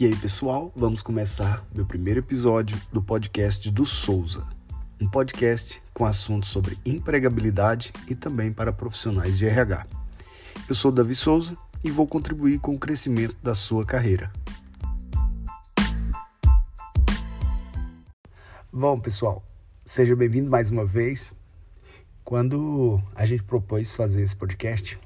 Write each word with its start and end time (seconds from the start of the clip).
E 0.00 0.06
aí, 0.06 0.16
pessoal, 0.16 0.72
vamos 0.74 1.02
começar 1.02 1.62
meu 1.74 1.84
primeiro 1.84 2.20
episódio 2.20 2.80
do 2.90 3.02
podcast 3.02 3.70
do 3.70 3.84
Souza. 3.84 4.46
Um 4.98 5.06
podcast 5.06 5.82
com 5.92 6.06
assuntos 6.06 6.48
sobre 6.48 6.78
empregabilidade 6.86 7.92
e 8.08 8.14
também 8.14 8.50
para 8.50 8.72
profissionais 8.72 9.36
de 9.36 9.44
RH. 9.44 9.86
Eu 10.66 10.74
sou 10.74 10.90
Davi 10.90 11.14
Souza 11.14 11.54
e 11.84 11.90
vou 11.90 12.06
contribuir 12.06 12.60
com 12.60 12.74
o 12.74 12.78
crescimento 12.78 13.36
da 13.42 13.54
sua 13.54 13.84
carreira. 13.84 14.32
Bom, 18.72 18.98
pessoal, 18.98 19.44
seja 19.84 20.16
bem-vindo 20.16 20.48
mais 20.48 20.70
uma 20.70 20.86
vez. 20.86 21.30
Quando 22.24 23.02
a 23.14 23.26
gente 23.26 23.42
propôs 23.42 23.92
fazer 23.92 24.22
esse 24.22 24.34
podcast, 24.34 24.98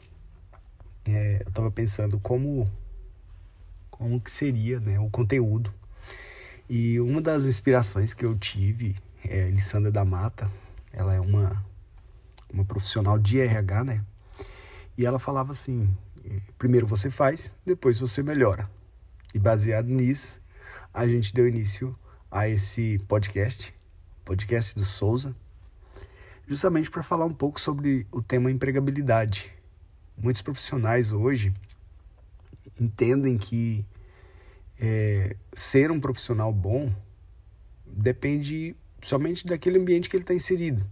é, 1.05 1.43
eu 1.45 1.49
estava 1.49 1.69
pensando 1.69 2.17
como 2.21 2.71
como 4.05 4.21
que 4.21 4.31
seria 4.31 4.79
né, 4.81 5.01
o 5.01 5.09
conteúdo. 5.09 5.73
E 6.69 7.01
uma 7.01 7.23
das 7.23 7.47
inspirações 7.47 8.13
que 8.13 8.23
eu 8.23 8.37
tive 8.37 8.95
é 9.27 9.49
Lissandra 9.49 9.91
da 9.91 10.05
Mata. 10.05 10.51
Ela 10.93 11.15
é 11.15 11.21
uma, 11.21 11.65
uma 12.53 12.67
profissional 12.67 13.19
de 13.19 13.41
RH, 13.41 13.85
né? 13.85 14.05
E 14.99 15.07
ela 15.07 15.19
falava 15.19 15.53
assim: 15.53 15.89
primeiro 16.59 16.87
você 16.87 17.11
faz, 17.11 17.51
depois 17.65 17.99
você 17.99 18.23
melhora. 18.23 18.69
E 19.33 19.39
baseado 19.39 19.87
nisso, 19.87 20.39
a 20.93 21.09
gente 21.09 21.33
deu 21.33 21.49
início 21.49 21.99
a 22.31 22.47
esse 22.47 22.99
podcast, 23.09 23.75
podcast 24.23 24.75
do 24.75 24.85
Souza, 24.85 25.35
justamente 26.47 26.91
para 26.91 27.03
falar 27.03 27.25
um 27.25 27.33
pouco 27.33 27.59
sobre 27.59 28.07
o 28.13 28.21
tema 28.21 28.51
empregabilidade. 28.51 29.51
Muitos 30.15 30.43
profissionais 30.43 31.11
hoje 31.11 31.55
entendem 32.81 33.37
que 33.39 33.85
é, 34.81 35.37
ser 35.53 35.91
um 35.91 36.01
profissional 36.01 36.53
bom 36.53 36.93
depende 37.87 38.75
somente 39.01 39.47
daquele 39.47 39.79
ambiente 39.79 40.09
que 40.09 40.17
ele 40.17 40.23
está 40.25 40.35
inserido. 40.35 40.85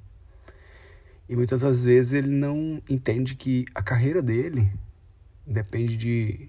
E 1.28 1.34
muitas 1.34 1.62
das 1.62 1.84
vezes 1.84 2.12
ele 2.12 2.28
não 2.28 2.82
entende 2.88 3.34
que 3.34 3.64
a 3.74 3.82
carreira 3.82 4.20
dele 4.20 4.70
depende 5.46 5.96
de 5.96 6.48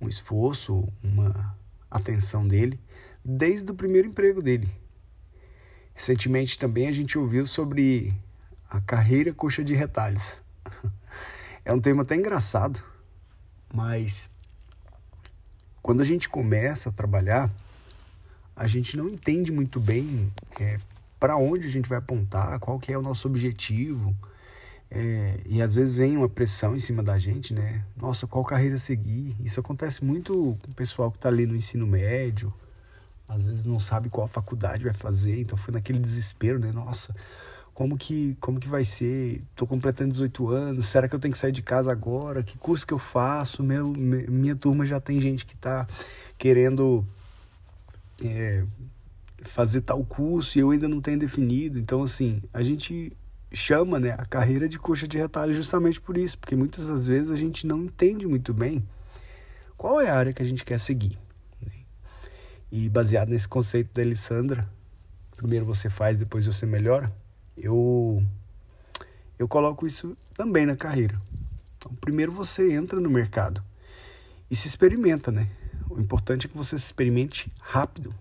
um 0.00 0.08
esforço, 0.08 0.88
uma 1.02 1.56
atenção 1.90 2.46
dele, 2.46 2.80
desde 3.24 3.70
o 3.70 3.74
primeiro 3.74 4.08
emprego 4.08 4.42
dele. 4.42 4.68
Recentemente 5.94 6.58
também 6.58 6.88
a 6.88 6.92
gente 6.92 7.18
ouviu 7.18 7.46
sobre 7.46 8.14
a 8.68 8.80
carreira 8.80 9.32
coxa 9.32 9.62
de 9.62 9.74
retalhos. 9.74 10.40
É 11.64 11.72
um 11.72 11.80
tema 11.80 12.02
até 12.02 12.16
engraçado, 12.16 12.82
mas 13.72 14.30
quando 15.82 16.00
a 16.00 16.04
gente 16.04 16.28
começa 16.28 16.88
a 16.88 16.92
trabalhar, 16.92 17.50
a 18.54 18.66
gente 18.66 18.96
não 18.96 19.08
entende 19.08 19.50
muito 19.50 19.80
bem 19.80 20.32
é, 20.60 20.78
para 21.18 21.36
onde 21.36 21.66
a 21.66 21.70
gente 21.70 21.88
vai 21.88 21.98
apontar, 21.98 22.58
qual 22.60 22.78
que 22.78 22.92
é 22.92 22.98
o 22.98 23.02
nosso 23.02 23.26
objetivo. 23.26 24.14
É, 24.90 25.40
e 25.46 25.62
às 25.62 25.74
vezes 25.74 25.96
vem 25.96 26.18
uma 26.18 26.28
pressão 26.28 26.76
em 26.76 26.80
cima 26.80 27.02
da 27.02 27.18
gente, 27.18 27.54
né? 27.54 27.82
Nossa, 27.96 28.26
qual 28.26 28.44
carreira 28.44 28.76
seguir? 28.76 29.34
Isso 29.42 29.58
acontece 29.58 30.04
muito 30.04 30.58
com 30.62 30.70
o 30.70 30.74
pessoal 30.74 31.10
que 31.10 31.16
está 31.16 31.30
ali 31.30 31.46
no 31.46 31.56
ensino 31.56 31.86
médio, 31.86 32.52
às 33.26 33.42
vezes 33.42 33.64
não 33.64 33.78
sabe 33.78 34.10
qual 34.10 34.28
faculdade 34.28 34.84
vai 34.84 34.92
fazer, 34.92 35.40
então 35.40 35.56
foi 35.56 35.72
naquele 35.72 35.98
desespero, 35.98 36.58
né? 36.58 36.70
Nossa, 36.70 37.16
como 37.74 37.96
que, 37.96 38.36
como 38.38 38.60
que 38.60 38.68
vai 38.68 38.84
ser? 38.84 39.40
Estou 39.50 39.66
completando 39.66 40.10
18 40.10 40.48
anos, 40.48 40.86
será 40.86 41.08
que 41.08 41.14
eu 41.14 41.18
tenho 41.18 41.32
que 41.32 41.38
sair 41.38 41.52
de 41.52 41.62
casa 41.62 41.90
agora? 41.90 42.42
Que 42.42 42.58
curso 42.58 42.86
que 42.86 42.92
eu 42.92 42.98
faço? 42.98 43.62
Meu, 43.62 43.88
minha 43.88 44.54
turma 44.54 44.84
já 44.84 45.00
tem 45.00 45.18
gente 45.20 45.46
que 45.46 45.54
está 45.54 45.86
querendo 46.36 47.04
é, 48.22 48.64
fazer 49.42 49.80
tal 49.80 50.04
curso 50.04 50.58
e 50.58 50.60
eu 50.60 50.70
ainda 50.70 50.86
não 50.86 51.00
tenho 51.00 51.18
definido. 51.18 51.78
Então, 51.78 52.02
assim, 52.02 52.42
a 52.52 52.62
gente 52.62 53.12
chama 53.52 53.98
né, 53.98 54.12
a 54.18 54.26
carreira 54.26 54.68
de 54.68 54.78
coxa 54.78 55.08
de 55.08 55.16
retalho 55.16 55.54
justamente 55.54 56.00
por 56.00 56.16
isso, 56.16 56.38
porque 56.38 56.54
muitas 56.54 56.88
das 56.88 57.06
vezes 57.06 57.30
a 57.30 57.36
gente 57.36 57.66
não 57.66 57.84
entende 57.84 58.26
muito 58.26 58.52
bem 58.52 58.82
qual 59.76 60.00
é 60.00 60.10
a 60.10 60.16
área 60.16 60.32
que 60.32 60.42
a 60.42 60.46
gente 60.46 60.64
quer 60.64 60.78
seguir. 60.78 61.18
Né? 61.60 61.72
E 62.70 62.88
baseado 62.88 63.30
nesse 63.30 63.48
conceito 63.48 63.92
da 63.94 64.02
Alessandra, 64.02 64.68
primeiro 65.36 65.64
você 65.64 65.88
faz, 65.88 66.18
depois 66.18 66.44
você 66.46 66.66
melhora 66.66 67.10
eu 67.56 68.24
eu 69.38 69.48
coloco 69.48 69.86
isso 69.86 70.16
também 70.34 70.64
na 70.64 70.76
carreira. 70.76 71.20
Então, 71.76 71.94
primeiro 71.96 72.30
você 72.30 72.72
entra 72.72 73.00
no 73.00 73.10
mercado 73.10 73.62
e 74.50 74.54
se 74.54 74.68
experimenta, 74.68 75.32
né? 75.32 75.48
O 75.90 76.00
importante 76.00 76.46
é 76.46 76.48
que 76.48 76.56
você 76.56 76.78
se 76.78 76.86
experimente 76.86 77.52
rápido 77.60 78.14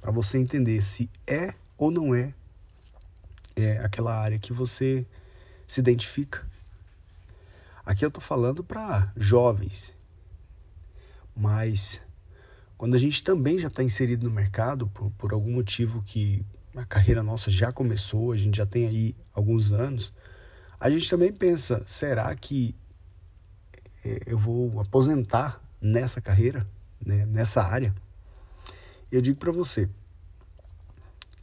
para 0.00 0.10
você 0.10 0.38
entender 0.38 0.82
se 0.82 1.08
é 1.26 1.54
ou 1.78 1.90
não 1.90 2.14
é, 2.14 2.34
é 3.54 3.78
aquela 3.78 4.18
área 4.18 4.38
que 4.38 4.52
você 4.52 5.06
se 5.66 5.80
identifica. 5.80 6.46
Aqui 7.86 8.04
eu 8.04 8.08
estou 8.08 8.22
falando 8.22 8.64
para 8.64 9.12
jovens, 9.16 9.94
mas 11.36 12.02
quando 12.76 12.94
a 12.94 12.98
gente 12.98 13.22
também 13.22 13.58
já 13.58 13.68
está 13.68 13.82
inserido 13.82 14.28
no 14.28 14.34
mercado 14.34 14.88
por, 14.88 15.10
por 15.12 15.32
algum 15.32 15.52
motivo 15.52 16.02
que 16.02 16.44
a 16.76 16.84
carreira 16.84 17.22
nossa 17.22 17.50
já 17.50 17.72
começou, 17.72 18.32
a 18.32 18.36
gente 18.36 18.56
já 18.56 18.66
tem 18.66 18.86
aí 18.86 19.16
alguns 19.32 19.72
anos, 19.72 20.12
a 20.78 20.90
gente 20.90 21.08
também 21.08 21.32
pensa, 21.32 21.82
será 21.86 22.34
que 22.34 22.74
é, 24.04 24.20
eu 24.26 24.36
vou 24.36 24.80
aposentar 24.80 25.62
nessa 25.80 26.20
carreira, 26.20 26.66
né, 27.04 27.24
nessa 27.26 27.62
área? 27.62 27.94
E 29.10 29.16
eu 29.16 29.22
digo 29.22 29.38
para 29.38 29.52
você, 29.52 29.88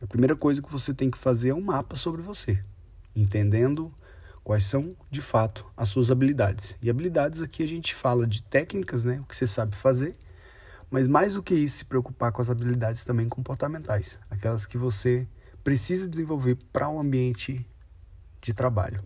a 0.01 0.07
primeira 0.07 0.35
coisa 0.35 0.61
que 0.61 0.71
você 0.71 0.93
tem 0.93 1.09
que 1.09 1.17
fazer 1.17 1.49
é 1.49 1.55
um 1.55 1.61
mapa 1.61 1.95
sobre 1.95 2.21
você, 2.21 2.61
entendendo 3.15 3.93
quais 4.43 4.65
são 4.65 4.95
de 5.09 5.21
fato 5.21 5.65
as 5.77 5.89
suas 5.89 6.11
habilidades. 6.11 6.75
E 6.81 6.89
habilidades 6.89 7.41
aqui 7.41 7.63
a 7.63 7.67
gente 7.67 7.95
fala 7.95 8.27
de 8.27 8.43
técnicas, 8.43 9.03
né, 9.03 9.19
o 9.21 9.25
que 9.25 9.35
você 9.35 9.47
sabe 9.47 9.75
fazer, 9.75 10.17
mas 10.91 11.07
mais 11.07 11.34
do 11.34 11.41
que 11.41 11.56
isso, 11.56 11.78
se 11.78 11.85
preocupar 11.85 12.34
com 12.34 12.41
as 12.41 12.50
habilidades 12.50 13.06
também 13.06 13.29
comportamentais, 13.29 14.19
aquelas 14.29 14.66
que 14.66 14.78
você 14.78 15.25
precisa 15.63 16.06
desenvolver 16.06 16.57
para 16.74 16.90
um 16.90 17.00
ambiente 17.00 17.66
de 18.41 18.53
trabalho. 18.53 19.02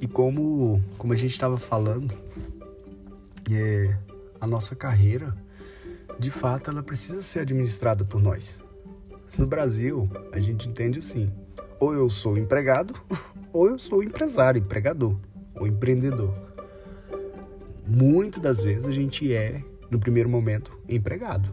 E 0.00 0.06
como, 0.06 0.80
como 0.96 1.12
a 1.12 1.16
gente 1.16 1.32
estava 1.32 1.56
falando, 1.56 2.14
é, 3.50 3.98
a 4.40 4.46
nossa 4.46 4.76
carreira, 4.76 5.36
de 6.20 6.30
fato, 6.30 6.70
ela 6.70 6.84
precisa 6.84 7.20
ser 7.20 7.40
administrada 7.40 8.04
por 8.04 8.22
nós. 8.22 8.60
No 9.36 9.46
Brasil, 9.46 10.08
a 10.32 10.38
gente 10.38 10.68
entende 10.68 11.00
assim: 11.00 11.32
ou 11.80 11.92
eu 11.94 12.08
sou 12.08 12.38
empregado, 12.38 12.94
ou 13.52 13.66
eu 13.66 13.78
sou 13.78 14.04
empresário, 14.04 14.60
empregador, 14.60 15.18
ou 15.54 15.66
empreendedor 15.66 16.49
muitas 17.90 18.40
das 18.40 18.62
vezes 18.62 18.86
a 18.86 18.92
gente 18.92 19.34
é, 19.34 19.62
no 19.90 19.98
primeiro 19.98 20.28
momento, 20.28 20.78
empregado. 20.88 21.50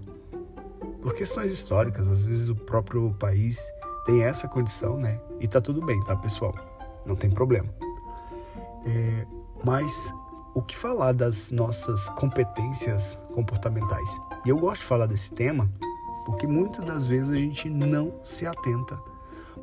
Por 1.02 1.14
questões 1.14 1.52
históricas, 1.52 2.08
às 2.08 2.24
vezes 2.24 2.50
o 2.50 2.56
próprio 2.56 3.14
país 3.20 3.60
tem 4.06 4.24
essa 4.24 4.48
condição, 4.48 4.98
né? 4.98 5.20
E 5.40 5.48
tá 5.48 5.60
tudo 5.60 5.84
bem, 5.86 6.00
tá, 6.04 6.16
pessoal? 6.16 6.54
Não 7.06 7.16
tem 7.16 7.30
problema. 7.30 7.68
É, 8.86 9.26
mas 9.64 10.14
o 10.54 10.62
que 10.62 10.76
falar 10.76 11.14
das 11.14 11.52
nossas 11.52 12.08
competências 12.10 13.20
comportamentais? 13.34 14.10
E 14.46 14.50
eu 14.50 14.58
gosto 14.58 14.82
de 14.82 14.88
falar 14.88 15.08
desse 15.08 15.32
tema 15.32 15.70
porque 16.26 16.46
muitas 16.46 16.86
das 16.86 17.08
vezes 17.08 17.30
a 17.30 17.38
gente 17.38 17.70
não 17.70 18.14
se 18.24 18.46
atenta 18.46 19.00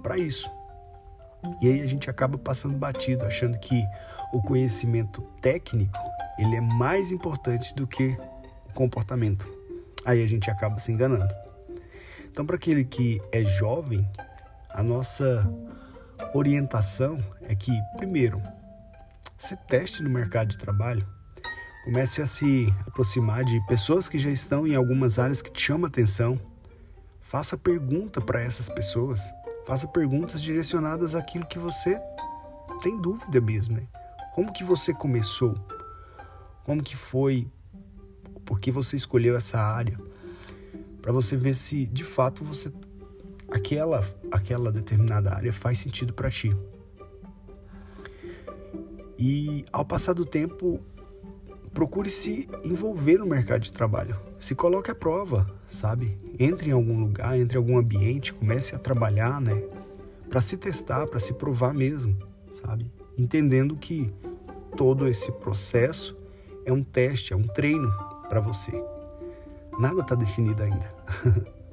para 0.02 0.16
isso. 0.16 0.50
E 1.60 1.68
aí 1.68 1.82
a 1.82 1.86
gente 1.86 2.08
acaba 2.08 2.38
passando 2.38 2.76
batido, 2.76 3.24
achando 3.26 3.58
que 3.58 3.84
o 4.32 4.42
conhecimento 4.42 5.20
técnico 5.42 5.98
ele 6.38 6.56
é 6.56 6.60
mais 6.60 7.10
importante 7.10 7.74
do 7.74 7.86
que 7.86 8.16
o 8.68 8.72
comportamento. 8.72 9.48
Aí 10.04 10.22
a 10.22 10.26
gente 10.26 10.50
acaba 10.50 10.78
se 10.78 10.92
enganando. 10.92 11.34
Então, 12.30 12.44
para 12.44 12.56
aquele 12.56 12.84
que 12.84 13.20
é 13.30 13.44
jovem, 13.44 14.06
a 14.70 14.82
nossa 14.82 15.48
orientação 16.34 17.22
é 17.42 17.54
que, 17.54 17.72
primeiro, 17.96 18.42
se 19.38 19.56
teste 19.68 20.02
no 20.02 20.10
mercado 20.10 20.48
de 20.48 20.58
trabalho, 20.58 21.06
comece 21.84 22.20
a 22.20 22.26
se 22.26 22.74
aproximar 22.86 23.44
de 23.44 23.60
pessoas 23.66 24.08
que 24.08 24.18
já 24.18 24.30
estão 24.30 24.66
em 24.66 24.74
algumas 24.74 25.18
áreas 25.18 25.40
que 25.40 25.50
te 25.50 25.62
chamam 25.62 25.84
a 25.84 25.88
atenção. 25.88 26.40
Faça 27.20 27.56
pergunta 27.56 28.20
para 28.20 28.42
essas 28.42 28.68
pessoas. 28.68 29.20
Faça 29.66 29.86
perguntas 29.86 30.42
direcionadas 30.42 31.14
àquilo 31.14 31.46
que 31.46 31.58
você 31.58 32.00
tem 32.82 33.00
dúvida 33.00 33.40
mesmo. 33.40 33.76
Né? 33.76 33.86
Como 34.34 34.52
que 34.52 34.64
você 34.64 34.92
começou? 34.92 35.54
Como 36.64 36.82
que 36.82 36.96
foi? 36.96 37.46
Por 38.44 38.58
que 38.58 38.72
você 38.72 38.96
escolheu 38.96 39.36
essa 39.36 39.60
área? 39.60 40.00
Para 41.00 41.12
você 41.12 41.36
ver 41.36 41.54
se 41.54 41.86
de 41.86 42.02
fato 42.02 42.42
você 42.42 42.72
aquela 43.50 44.02
aquela 44.32 44.72
determinada 44.72 45.34
área 45.34 45.52
faz 45.52 45.78
sentido 45.78 46.14
para 46.14 46.30
ti. 46.30 46.56
E 49.18 49.64
ao 49.70 49.84
passar 49.84 50.14
do 50.14 50.24
tempo, 50.24 50.80
procure 51.74 52.08
se 52.08 52.48
envolver 52.64 53.18
no 53.18 53.26
mercado 53.26 53.60
de 53.60 53.72
trabalho. 53.72 54.18
Se 54.40 54.54
coloque 54.54 54.90
à 54.90 54.94
prova, 54.94 55.46
sabe? 55.68 56.18
Entre 56.38 56.70
em 56.70 56.72
algum 56.72 56.98
lugar, 56.98 57.38
entre 57.38 57.58
em 57.58 57.60
algum 57.60 57.76
ambiente, 57.76 58.32
comece 58.32 58.74
a 58.74 58.78
trabalhar, 58.78 59.38
né? 59.38 59.62
Para 60.30 60.40
se 60.40 60.56
testar, 60.56 61.06
para 61.06 61.20
se 61.20 61.34
provar 61.34 61.74
mesmo, 61.74 62.16
sabe? 62.52 62.90
Entendendo 63.18 63.76
que 63.76 64.12
todo 64.76 65.06
esse 65.06 65.30
processo 65.30 66.23
é 66.64 66.72
um 66.72 66.82
teste, 66.82 67.32
é 67.32 67.36
um 67.36 67.46
treino 67.46 67.90
para 68.28 68.40
você. 68.40 68.72
Nada 69.78 70.00
está 70.00 70.14
definido 70.14 70.62
ainda. 70.62 70.94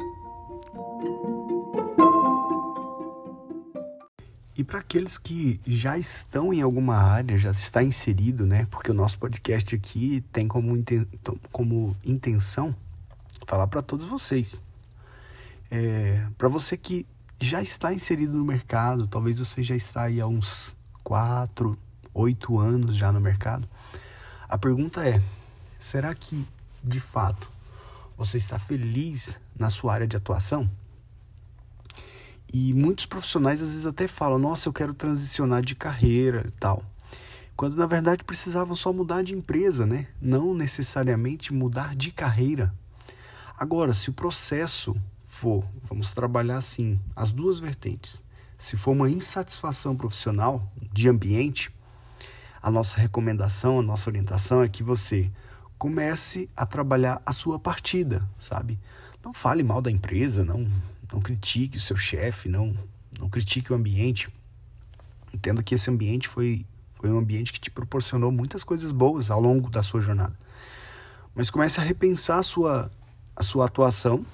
E 4.61 4.63
para 4.63 4.77
aqueles 4.77 5.17
que 5.17 5.59
já 5.65 5.97
estão 5.97 6.53
em 6.53 6.61
alguma 6.61 6.95
área, 6.95 7.35
já 7.35 7.49
está 7.49 7.81
inserido, 7.81 8.45
né? 8.45 8.67
Porque 8.69 8.91
o 8.91 8.93
nosso 8.93 9.17
podcast 9.17 9.73
aqui 9.73 10.23
tem 10.31 10.47
como, 10.47 10.77
inten 10.77 11.07
como 11.51 11.97
intenção 12.05 12.75
falar 13.47 13.65
para 13.65 13.81
todos 13.81 14.05
vocês. 14.05 14.61
É, 15.71 16.27
para 16.37 16.47
você 16.47 16.77
que 16.77 17.07
já 17.39 17.59
está 17.59 17.91
inserido 17.91 18.37
no 18.37 18.45
mercado, 18.45 19.07
talvez 19.07 19.39
você 19.39 19.63
já 19.63 19.75
está 19.75 20.03
aí 20.03 20.21
há 20.21 20.27
uns 20.27 20.77
4, 21.03 21.75
8 22.13 22.59
anos 22.59 22.95
já 22.95 23.11
no 23.11 23.19
mercado. 23.19 23.67
A 24.51 24.57
pergunta 24.57 25.07
é: 25.07 25.21
será 25.79 26.13
que 26.13 26.45
de 26.83 26.99
fato 26.99 27.49
você 28.17 28.37
está 28.37 28.59
feliz 28.59 29.39
na 29.57 29.69
sua 29.69 29.93
área 29.93 30.05
de 30.05 30.17
atuação? 30.17 30.69
E 32.53 32.73
muitos 32.73 33.05
profissionais 33.05 33.61
às 33.61 33.69
vezes 33.69 33.85
até 33.85 34.09
falam: 34.09 34.37
"Nossa, 34.37 34.67
eu 34.67 34.73
quero 34.73 34.93
transicionar 34.93 35.61
de 35.61 35.73
carreira 35.73 36.43
e 36.45 36.51
tal". 36.51 36.83
Quando 37.55 37.77
na 37.77 37.85
verdade 37.85 38.25
precisavam 38.25 38.75
só 38.75 38.91
mudar 38.91 39.23
de 39.23 39.33
empresa, 39.33 39.85
né? 39.85 40.09
Não 40.21 40.53
necessariamente 40.53 41.53
mudar 41.53 41.95
de 41.95 42.11
carreira. 42.11 42.73
Agora, 43.57 43.93
se 43.93 44.09
o 44.09 44.13
processo 44.13 44.93
for, 45.23 45.63
vamos 45.87 46.11
trabalhar 46.11 46.57
assim, 46.57 46.99
as 47.15 47.31
duas 47.31 47.57
vertentes. 47.57 48.21
Se 48.57 48.75
for 48.75 48.91
uma 48.91 49.09
insatisfação 49.09 49.95
profissional 49.95 50.69
de 50.91 51.07
ambiente, 51.07 51.71
a 52.61 52.69
nossa 52.69 52.99
recomendação, 52.99 53.79
a 53.79 53.83
nossa 53.83 54.09
orientação 54.09 54.61
é 54.61 54.67
que 54.67 54.83
você 54.83 55.31
comece 55.77 56.49
a 56.55 56.65
trabalhar 56.65 57.21
a 57.25 57.33
sua 57.33 57.57
partida, 57.57 58.27
sabe? 58.37 58.79
Não 59.23 59.33
fale 59.33 59.63
mal 59.63 59.81
da 59.81 59.89
empresa, 59.89 60.45
não 60.45 60.67
não 61.11 61.21
critique 61.21 61.77
o 61.77 61.81
seu 61.81 61.97
chefe, 61.97 62.47
não, 62.47 62.75
não 63.19 63.29
critique 63.29 63.71
o 63.71 63.75
ambiente. 63.75 64.29
Entenda 65.33 65.61
que 65.61 65.75
esse 65.75 65.89
ambiente 65.89 66.27
foi, 66.27 66.65
foi 66.95 67.11
um 67.11 67.17
ambiente 67.17 67.51
que 67.51 67.59
te 67.59 67.69
proporcionou 67.69 68.31
muitas 68.31 68.63
coisas 68.63 68.91
boas 68.91 69.29
ao 69.29 69.39
longo 69.39 69.69
da 69.69 69.83
sua 69.83 70.01
jornada. 70.01 70.35
Mas 71.35 71.49
comece 71.49 71.79
a 71.79 71.83
repensar 71.83 72.39
a 72.39 72.43
sua, 72.43 72.91
a 73.35 73.43
sua 73.43 73.65
atuação 73.65 74.25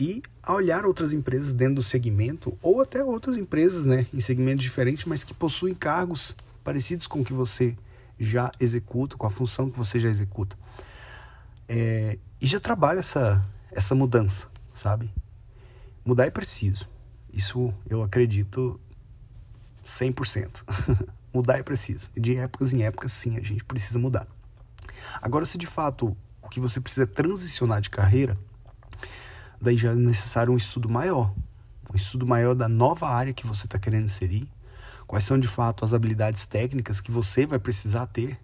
e 0.00 0.22
a 0.42 0.54
olhar 0.54 0.86
outras 0.86 1.12
empresas 1.12 1.54
dentro 1.54 1.76
do 1.76 1.82
segmento 1.82 2.56
ou 2.62 2.80
até 2.80 3.04
outras 3.04 3.36
empresas 3.36 3.84
né, 3.84 4.06
em 4.12 4.20
segmentos 4.20 4.64
diferentes, 4.64 5.04
mas 5.04 5.22
que 5.22 5.34
possuem 5.34 5.74
cargos 5.74 6.34
parecidos 6.64 7.06
com 7.06 7.20
o 7.20 7.24
que 7.24 7.32
você 7.32 7.76
já 8.18 8.50
executa, 8.58 9.16
com 9.16 9.26
a 9.26 9.30
função 9.30 9.70
que 9.70 9.76
você 9.76 10.00
já 10.00 10.08
executa. 10.08 10.56
É, 11.68 12.18
e 12.40 12.46
já 12.46 12.58
trabalha 12.58 13.00
essa, 13.00 13.44
essa 13.70 13.94
mudança 13.94 14.50
sabe? 14.80 15.12
Mudar 16.04 16.26
é 16.26 16.30
preciso. 16.30 16.88
Isso 17.32 17.72
eu 17.88 18.02
acredito 18.02 18.80
100%. 19.86 20.62
mudar 21.32 21.58
é 21.58 21.62
preciso. 21.62 22.10
De 22.12 22.36
épocas 22.36 22.72
em 22.72 22.82
épocas, 22.82 23.12
sim, 23.12 23.36
a 23.36 23.42
gente 23.42 23.64
precisa 23.64 23.98
mudar. 23.98 24.26
Agora, 25.20 25.44
se 25.44 25.58
de 25.58 25.66
fato 25.66 26.16
o 26.42 26.48
que 26.48 26.58
você 26.58 26.80
precisa 26.80 27.06
transicionar 27.06 27.80
de 27.80 27.90
carreira, 27.90 28.36
daí 29.60 29.76
já 29.76 29.92
é 29.92 29.94
necessário 29.94 30.52
um 30.52 30.56
estudo 30.56 30.88
maior. 30.88 31.32
Um 31.92 31.96
estudo 31.96 32.26
maior 32.26 32.54
da 32.54 32.68
nova 32.68 33.08
área 33.08 33.32
que 33.32 33.46
você 33.46 33.66
está 33.66 33.78
querendo 33.78 34.04
inserir. 34.04 34.48
Quais 35.06 35.24
são 35.24 35.38
de 35.38 35.48
fato 35.48 35.84
as 35.84 35.92
habilidades 35.92 36.44
técnicas 36.44 37.00
que 37.00 37.10
você 37.10 37.44
vai 37.44 37.58
precisar 37.58 38.06
ter. 38.06 38.38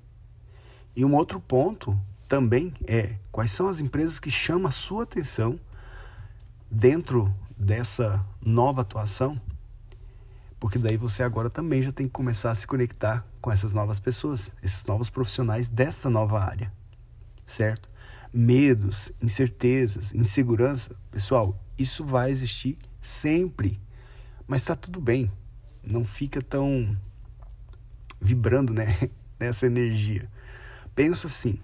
E 0.94 1.04
um 1.04 1.14
outro 1.14 1.40
ponto 1.40 1.98
também 2.26 2.74
é 2.86 3.16
quais 3.30 3.52
são 3.52 3.68
as 3.68 3.80
empresas 3.80 4.18
que 4.18 4.30
chamam 4.30 4.68
a 4.68 4.72
sua 4.72 5.04
atenção 5.04 5.58
dentro 6.70 7.32
dessa 7.56 8.24
nova 8.44 8.82
atuação, 8.82 9.40
porque 10.58 10.78
daí 10.78 10.96
você 10.96 11.22
agora 11.22 11.48
também 11.48 11.82
já 11.82 11.92
tem 11.92 12.06
que 12.06 12.12
começar 12.12 12.50
a 12.50 12.54
se 12.54 12.66
conectar 12.66 13.24
com 13.40 13.50
essas 13.50 13.72
novas 13.72 14.00
pessoas, 14.00 14.50
esses 14.62 14.84
novos 14.84 15.08
profissionais 15.08 15.68
desta 15.68 16.10
nova 16.10 16.40
área, 16.40 16.72
certo? 17.46 17.88
Medos, 18.36 19.10
incertezas, 19.22 20.14
insegurança, 20.14 20.94
pessoal, 21.10 21.58
isso 21.78 22.04
vai 22.04 22.30
existir 22.30 22.76
sempre, 23.00 23.80
mas 24.46 24.60
está 24.60 24.76
tudo 24.76 25.00
bem, 25.00 25.30
não 25.82 26.04
fica 26.04 26.42
tão 26.42 26.96
vibrando, 28.20 28.72
né, 28.72 29.08
nessa 29.40 29.66
energia. 29.66 30.30
Pensa 30.94 31.28
assim, 31.28 31.58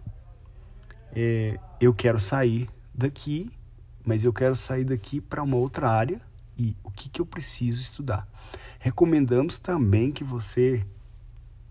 é, 1.15 1.59
eu 1.81 1.93
quero 1.93 2.19
sair 2.19 2.69
daqui 2.95 3.51
mas 4.05 4.25
eu 4.25 4.33
quero 4.33 4.55
sair 4.55 4.85
daqui 4.85 5.21
para 5.21 5.43
uma 5.43 5.57
outra 5.57 5.89
área 5.89 6.21
e 6.59 6.77
o 6.83 6.91
que, 6.91 7.09
que 7.09 7.21
eu 7.21 7.27
preciso 7.27 7.81
estudar. 7.81 8.29
Recomendamos 8.79 9.59
também 9.59 10.11
que 10.11 10.25
você 10.25 10.83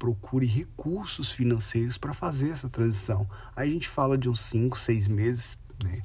procure 0.02 0.48
recursos 0.48 1.30
financeiros 1.30 1.96
para 1.96 2.12
fazer 2.12 2.50
essa 2.50 2.68
transição. 2.68 3.30
Aí 3.56 3.70
a 3.70 3.72
gente 3.72 3.88
fala 3.88 4.18
de 4.18 4.28
uns 4.28 4.42
5, 4.42 4.80
6 4.80 5.08
meses, 5.08 5.60
né? 5.84 6.02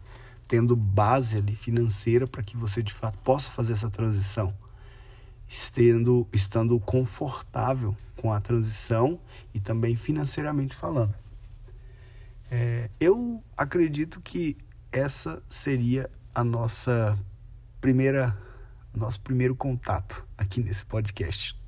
tendo 0.46 0.76
base 0.76 1.38
ali 1.38 1.56
financeira 1.56 2.26
para 2.26 2.42
que 2.42 2.58
você 2.58 2.82
de 2.82 2.92
fato 2.92 3.18
possa 3.20 3.48
fazer 3.48 3.72
essa 3.72 3.88
transição, 3.88 4.54
estando, 5.48 6.28
estando 6.30 6.78
confortável 6.78 7.96
com 8.20 8.34
a 8.34 8.38
transição 8.38 9.18
e 9.54 9.60
também 9.60 9.96
financeiramente 9.96 10.76
falando. 10.76 11.14
É, 12.50 12.90
eu 13.00 13.42
acredito 13.56 14.20
que 14.20 14.58
essa 14.92 15.42
seria 15.48 16.10
a 16.34 16.44
nossa 16.44 17.18
primeira 17.80 18.36
nosso 18.94 19.20
primeiro 19.22 19.56
contato 19.56 20.26
aqui 20.36 20.62
nesse 20.62 20.84
podcast. 20.84 21.58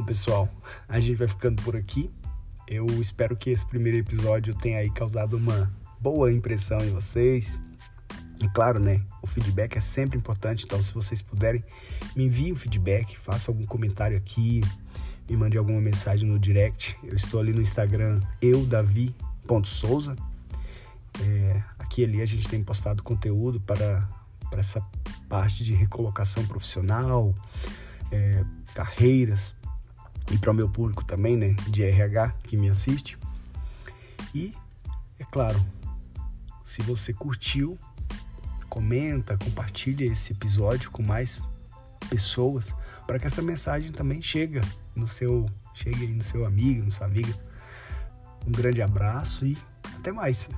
Bom, 0.00 0.06
pessoal, 0.06 0.48
a 0.88 0.98
gente 0.98 1.16
vai 1.16 1.28
ficando 1.28 1.62
por 1.62 1.76
aqui. 1.76 2.08
Eu 2.66 2.86
espero 3.02 3.36
que 3.36 3.50
esse 3.50 3.66
primeiro 3.66 3.98
episódio 3.98 4.54
tenha 4.54 4.78
aí 4.78 4.90
causado 4.90 5.36
uma 5.36 5.70
boa 6.00 6.32
impressão 6.32 6.80
em 6.80 6.88
vocês. 6.88 7.60
E 8.42 8.48
claro, 8.48 8.80
né, 8.80 9.02
o 9.20 9.26
feedback 9.26 9.76
é 9.76 9.80
sempre 9.82 10.16
importante, 10.16 10.64
então 10.64 10.82
se 10.82 10.94
vocês 10.94 11.20
puderem, 11.20 11.62
me 12.16 12.24
enviem 12.24 12.54
um 12.54 12.56
feedback, 12.56 13.14
faça 13.18 13.50
algum 13.50 13.66
comentário 13.66 14.16
aqui, 14.16 14.62
me 15.28 15.36
mande 15.36 15.58
alguma 15.58 15.82
mensagem 15.82 16.26
no 16.26 16.38
direct. 16.38 16.96
Eu 17.04 17.14
estou 17.14 17.38
ali 17.38 17.52
no 17.52 17.60
Instagram, 17.60 18.22
eudavi.souza. 18.40 20.16
É, 21.22 21.62
aqui 21.78 22.04
ali 22.04 22.22
a 22.22 22.26
gente 22.26 22.48
tem 22.48 22.64
postado 22.64 23.02
conteúdo 23.02 23.60
para, 23.60 24.08
para 24.48 24.60
essa 24.60 24.80
parte 25.28 25.62
de 25.62 25.74
recolocação 25.74 26.42
profissional, 26.46 27.34
é, 28.10 28.42
carreiras 28.72 29.54
e 30.30 30.38
para 30.38 30.50
o 30.50 30.54
meu 30.54 30.68
público 30.68 31.04
também, 31.04 31.36
né, 31.36 31.54
de 31.68 31.82
RH 31.82 32.34
que 32.44 32.56
me 32.56 32.68
assiste. 32.68 33.18
E, 34.34 34.54
é 35.18 35.24
claro, 35.24 35.64
se 36.64 36.82
você 36.82 37.12
curtiu, 37.12 37.76
comenta, 38.68 39.36
compartilha 39.36 40.04
esse 40.04 40.32
episódio 40.32 40.90
com 40.90 41.02
mais 41.02 41.40
pessoas 42.08 42.74
para 43.06 43.18
que 43.18 43.26
essa 43.26 43.42
mensagem 43.42 43.90
também 43.90 44.22
chegue 44.22 44.60
no 44.94 45.06
seu, 45.06 45.50
chegue 45.74 46.06
aí 46.06 46.14
no 46.14 46.22
seu 46.22 46.46
amigo, 46.46 46.84
na 46.84 46.90
sua 46.90 47.06
amiga. 47.06 47.34
Um 48.46 48.52
grande 48.52 48.80
abraço 48.80 49.44
e 49.44 49.58
até 49.98 50.12
mais. 50.12 50.48